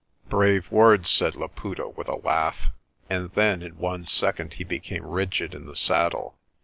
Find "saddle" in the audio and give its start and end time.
5.75-6.39